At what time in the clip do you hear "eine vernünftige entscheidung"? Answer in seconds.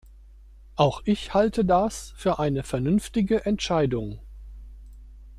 2.39-4.17